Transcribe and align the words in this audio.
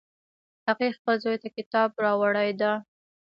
هغې 0.67 0.89
خپل 0.97 1.15
زوی 1.23 1.37
ته 1.43 1.47
کتاب 1.57 1.89
راوړی 2.03 2.49
ده 2.61 2.71